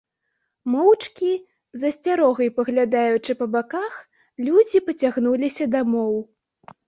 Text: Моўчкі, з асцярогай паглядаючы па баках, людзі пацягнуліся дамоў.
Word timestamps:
Моўчкі, 0.75 1.27
з 1.81 1.91
асцярогай 1.91 2.49
паглядаючы 2.55 3.31
па 3.41 3.45
баках, 3.55 3.93
людзі 4.49 4.83
пацягнуліся 4.87 5.63
дамоў. 5.77 6.15